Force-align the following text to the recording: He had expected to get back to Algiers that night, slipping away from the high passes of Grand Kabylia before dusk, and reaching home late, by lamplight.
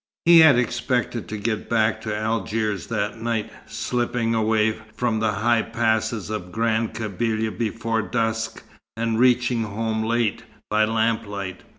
He 0.25 0.39
had 0.39 0.57
expected 0.57 1.27
to 1.27 1.37
get 1.37 1.69
back 1.69 2.01
to 2.01 2.15
Algiers 2.17 2.87
that 2.87 3.21
night, 3.21 3.51
slipping 3.67 4.33
away 4.33 4.79
from 4.97 5.19
the 5.19 5.31
high 5.31 5.61
passes 5.61 6.31
of 6.31 6.51
Grand 6.51 6.95
Kabylia 6.95 7.55
before 7.55 8.01
dusk, 8.01 8.63
and 8.97 9.19
reaching 9.19 9.61
home 9.61 10.01
late, 10.01 10.41
by 10.71 10.85
lamplight. 10.85 11.61